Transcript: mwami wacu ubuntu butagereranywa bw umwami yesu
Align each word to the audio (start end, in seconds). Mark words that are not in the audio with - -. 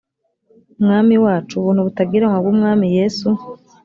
mwami 0.83 1.15
wacu 1.23 1.53
ubuntu 1.57 1.85
butagereranywa 1.87 2.39
bw 2.41 2.47
umwami 2.53 2.85
yesu 2.97 3.27